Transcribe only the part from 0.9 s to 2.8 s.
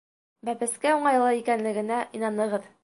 уңайлы икәнлегенә инанығыҙ.